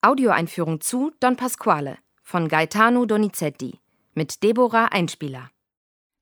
[0.00, 3.80] Audioeinführung zu Don Pasquale von Gaetano Donizetti
[4.14, 5.50] mit Deborah Einspieler.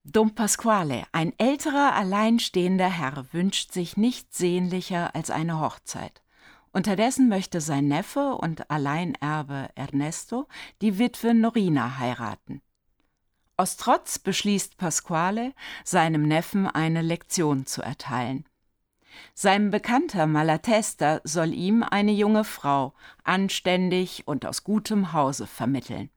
[0.03, 6.23] Dom Pasquale, ein älterer, alleinstehender Herr, wünscht sich nichts sehnlicher als eine Hochzeit.
[6.73, 10.49] Unterdessen möchte sein Neffe und Alleinerbe Ernesto
[10.81, 12.63] die Witwe Norina heiraten.
[13.59, 15.53] Aus Trotz beschließt Pasquale,
[15.85, 18.47] seinem Neffen eine Lektion zu erteilen.
[19.35, 22.95] Sein Bekannter Malatesta soll ihm eine junge Frau,
[23.25, 26.11] anständig und aus gutem Hause vermitteln.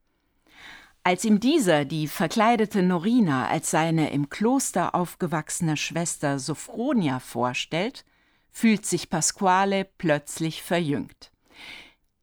[1.03, 8.05] Als ihm dieser die verkleidete Norina als seine im Kloster aufgewachsene Schwester Sophronia vorstellt,
[8.51, 11.31] fühlt sich Pasquale plötzlich verjüngt.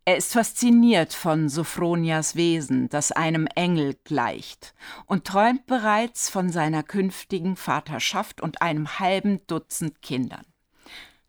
[0.04, 4.72] Er ist fasziniert von Sophronias Wesen, das einem Engel gleicht,
[5.06, 10.44] und träumt bereits von seiner künftigen Vaterschaft und einem halben Dutzend Kindern.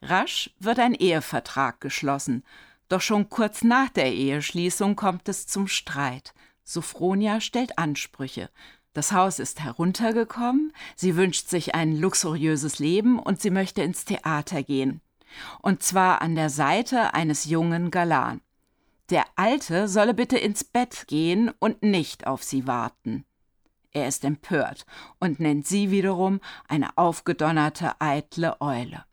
[0.01, 2.43] Rasch wird ein Ehevertrag geschlossen,
[2.89, 6.33] doch schon kurz nach der Eheschließung kommt es zum Streit.
[6.63, 8.49] Sophronia stellt Ansprüche.
[8.93, 14.63] Das Haus ist heruntergekommen, sie wünscht sich ein luxuriöses Leben und sie möchte ins Theater
[14.63, 15.01] gehen.
[15.61, 18.41] Und zwar an der Seite eines jungen Galan.
[19.09, 23.25] Der Alte solle bitte ins Bett gehen und nicht auf sie warten.
[23.91, 24.85] Er ist empört
[25.19, 29.05] und nennt sie wiederum eine aufgedonnerte, eitle Eule.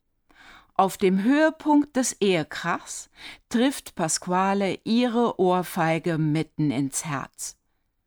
[0.77, 3.09] Auf dem Höhepunkt des Ehekrachs
[3.49, 7.57] trifft Pasquale ihre Ohrfeige mitten ins Herz.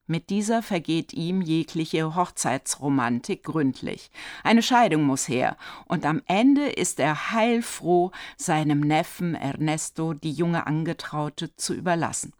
[0.05, 4.11] Mit dieser vergeht ihm jegliche Hochzeitsromantik gründlich.
[4.43, 10.67] Eine Scheidung muss her, und am Ende ist er heilfroh, seinem Neffen Ernesto die junge
[10.67, 12.33] Angetraute zu überlassen.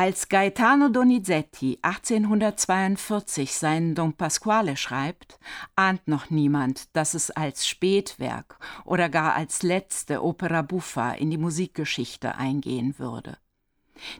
[0.00, 5.38] Als Gaetano Donizetti 1842 seinen Don Pasquale schreibt,
[5.76, 11.36] ahnt noch niemand, dass es als Spätwerk oder gar als letzte Opera buffa in die
[11.36, 13.36] Musikgeschichte eingehen würde.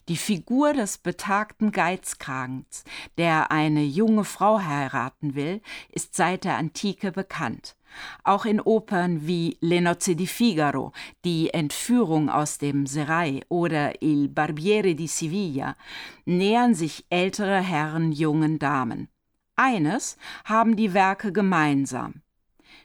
[0.09, 2.85] Die Figur des betagten Geizkragens,
[3.19, 7.77] der eine junge Frau heiraten will, ist seit der Antike bekannt.
[8.23, 10.93] Auch in Opern wie Le nozze di Figaro,
[11.25, 15.77] die Entführung aus dem Serai oder Il Barbiere di Siviglia
[16.25, 19.09] nähern sich ältere Herren jungen Damen.
[19.57, 22.23] Eines haben die Werke gemeinsam.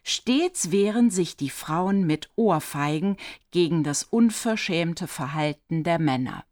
[0.04, 3.18] Stets wehren sich die Frauen mit Ohrfeigen
[3.52, 6.46] gegen das unverschämte Verhalten der Männer.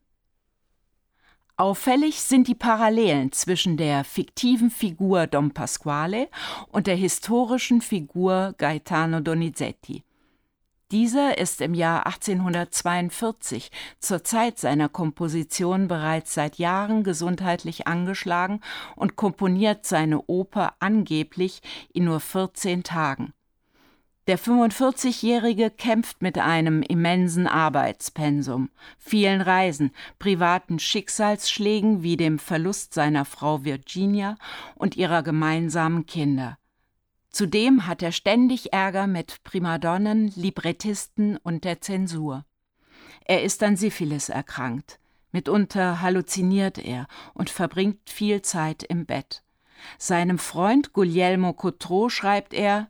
[1.56, 6.28] Auffällig sind die Parallelen zwischen der fiktiven Figur Dom Pasquale
[6.70, 10.04] und der historischen Figur Gaetano Donizetti.
[10.90, 13.70] Dieser ist im Jahr 1842
[14.00, 18.60] zur Zeit seiner Komposition bereits seit Jahren gesundheitlich angeschlagen
[18.96, 21.62] und komponiert seine Oper angeblich
[21.94, 23.34] in nur 14 Tagen.
[24.26, 33.26] Der 45-Jährige kämpft mit einem immensen Arbeitspensum, vielen Reisen, privaten Schicksalsschlägen wie dem Verlust seiner
[33.26, 34.38] Frau Virginia
[34.76, 36.58] und ihrer gemeinsamen Kinder.
[37.32, 42.46] Zudem hat er ständig Ärger mit Primadonnen, Librettisten und der Zensur.
[43.26, 45.00] Er ist an Syphilis erkrankt.
[45.34, 49.44] Mitunter halluziniert er und verbringt viel Zeit im Bett.
[49.98, 52.90] Seinem Freund Guglielmo Coutreau schreibt er,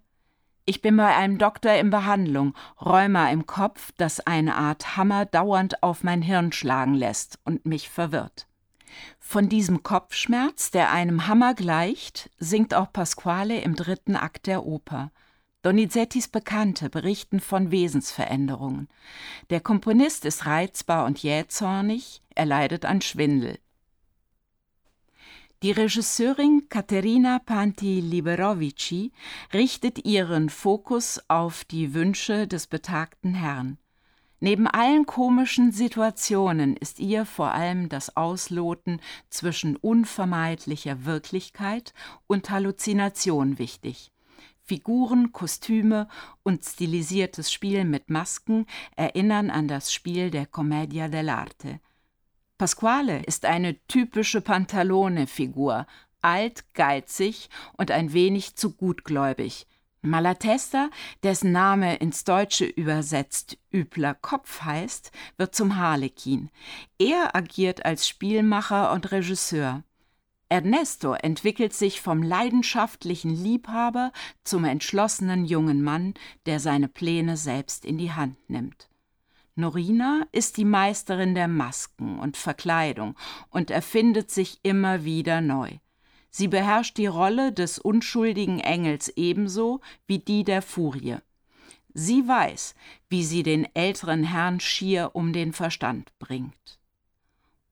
[0.66, 5.84] ich bin bei einem Doktor in Behandlung, Rheuma im Kopf, das eine Art Hammer dauernd
[5.84, 8.48] auf mein Hirn schlagen lässt und mich verwirrt.
[9.20, 15.12] Von diesem Kopfschmerz, der einem Hammer gleicht, singt auch Pasquale im dritten Akt der Oper.
[15.64, 18.90] Donizettis Bekannte berichten von Wesensveränderungen.
[19.50, 23.60] Der Komponist ist reizbar und jähzornig, er leidet an Schwindel.
[25.64, 29.14] Die Regisseurin Katerina Panti-Liberovici
[29.54, 33.78] richtet ihren Fokus auf die Wünsche des betagten Herrn.
[34.42, 41.94] Neben allen komischen Situationen ist ihr vor allem das Ausloten zwischen unvermeidlicher Wirklichkeit
[42.28, 44.12] und Halluzination wichtig.
[44.66, 46.10] Figuren, Kostüme
[46.44, 48.66] und stilisiertes Spiel mit Masken
[48.98, 51.80] erinnern an das Spiel der Commedia dell'arte.
[52.58, 55.88] Pasquale ist eine typische Pantalone-Figur,
[56.22, 59.68] alt, geizig und ein wenig zu gutgläubig.
[60.02, 60.90] Malatesta,
[61.24, 66.50] dessen Name ins Deutsche übersetzt übler Kopf heißt, wird zum Harlekin.
[67.00, 69.84] Er agiert als Spielmacher und Regisseur.
[70.50, 74.12] Ernesto entwickelt sich vom leidenschaftlichen Liebhaber
[74.44, 76.14] zum entschlossenen jungen Mann,
[76.46, 78.90] der seine Pläne selbst in die Hand nimmt.
[79.56, 83.16] Norina ist die Meisterin der Masken und Verkleidung
[83.50, 85.78] und erfindet sich immer wieder neu.
[86.32, 91.18] Sie beherrscht die Rolle des unschuldigen Engels ebenso wie die der Furie.
[91.94, 92.74] Sie weiß,
[93.10, 96.80] wie sie den älteren Herrn schier um den Verstand bringt.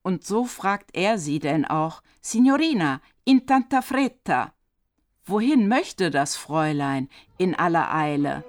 [0.02, 4.52] Und so fragt er sie denn auch, Signorina, in tanta fretta.
[5.24, 7.08] Wohin möchte das Fräulein
[7.38, 8.44] in aller Eile?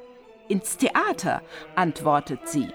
[0.47, 1.41] Ins Theater,
[1.75, 2.68] antwortet sie.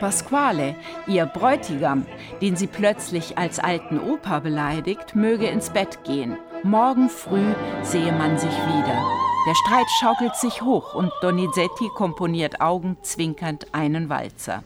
[0.00, 0.74] Pasquale,
[1.06, 2.06] ihr Bräutigam,
[2.42, 6.36] den sie plötzlich als alten Opa beleidigt, möge ins Bett gehen.
[6.62, 9.02] Morgen früh sehe man sich wieder.
[9.46, 14.64] Der Streit schaukelt sich hoch und Donizetti komponiert augenzwinkernd einen Walzer.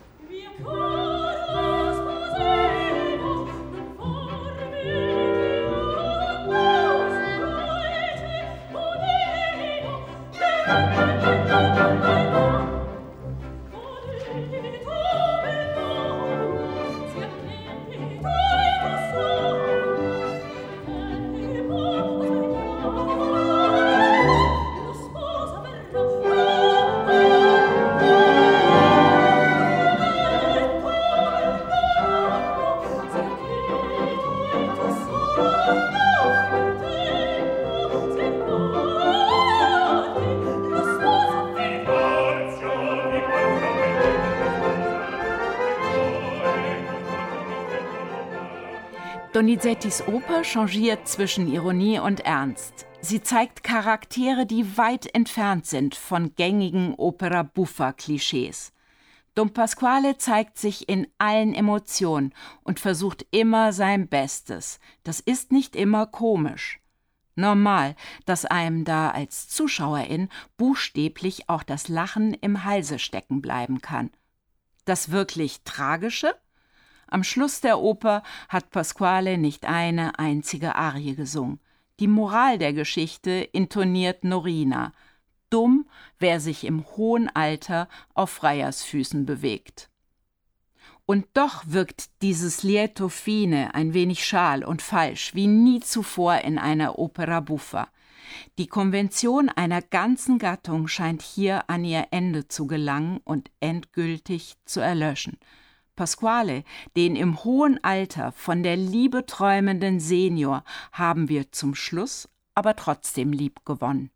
[49.40, 52.84] Donizettis Oper changiert zwischen Ironie und Ernst.
[53.00, 58.74] Sie zeigt Charaktere, die weit entfernt sind von gängigen Opera-Buffa-Klischees.
[59.34, 62.34] Dom Pasquale zeigt sich in allen Emotionen
[62.64, 64.78] und versucht immer sein Bestes.
[65.04, 66.78] Das ist nicht immer komisch.
[67.34, 67.96] Normal,
[68.26, 70.28] dass einem da als Zuschauerin
[70.58, 74.10] buchstäblich auch das Lachen im Halse stecken bleiben kann.
[74.84, 76.34] Das wirklich Tragische?
[77.10, 81.58] Am Schluss der Oper hat Pasquale nicht eine einzige Arie gesungen.
[81.98, 84.92] Die Moral der Geschichte intoniert Norina.
[85.50, 85.86] Dumm,
[86.20, 89.90] wer sich im hohen Alter auf Freiersfüßen bewegt.
[91.04, 96.56] Und doch wirkt dieses Lieto fine ein wenig schal und falsch, wie nie zuvor in
[96.56, 97.88] einer Opera buffa.
[98.58, 104.78] Die Konvention einer ganzen Gattung scheint hier an ihr Ende zu gelangen und endgültig zu
[104.78, 105.38] erlöschen.
[106.00, 106.64] Pasquale,
[106.96, 113.34] den im hohen Alter von der Liebe träumenden Senior, haben wir zum Schluss aber trotzdem
[113.34, 114.10] lieb gewonnen.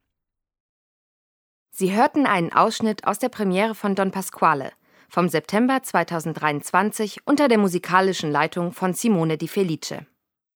[1.70, 4.72] Sie hörten einen Ausschnitt aus der Premiere von Don Pasquale
[5.10, 10.06] vom September 2023 unter der musikalischen Leitung von Simone Di Felice.